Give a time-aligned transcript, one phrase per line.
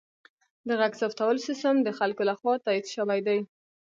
[0.67, 3.39] د غږ ثبتولو سیستم د خلکو لخوا تایید شوی دی.